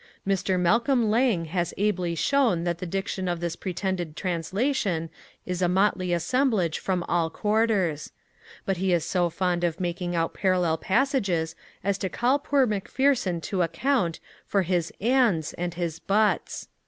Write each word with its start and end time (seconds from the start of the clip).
Mr. 0.27 0.59
Malcolm 0.59 1.11
Laing 1.11 1.45
has 1.45 1.75
ably 1.77 2.15
shown 2.15 2.63
that 2.63 2.79
the 2.79 2.87
diction 2.87 3.27
of 3.27 3.39
this 3.39 3.55
pretended 3.55 4.15
translation 4.15 5.11
is 5.45 5.61
a 5.61 5.67
motley 5.69 6.11
assemblage 6.11 6.79
from 6.79 7.03
all 7.03 7.29
quarters; 7.29 8.11
but 8.65 8.77
he 8.77 8.93
is 8.93 9.05
so 9.05 9.29
fond 9.29 9.63
of 9.63 9.79
making 9.79 10.15
out 10.15 10.33
parallel 10.33 10.75
passages 10.75 11.53
as 11.83 11.99
to 11.99 12.09
call 12.09 12.39
poor 12.39 12.65
Macpherson 12.65 13.39
to 13.41 13.61
account 13.61 14.19
for 14.47 14.63
his 14.63 14.91
'ands' 14.99 15.53
and 15.53 15.75
his 15.75 15.99
'buts!' 15.99 16.67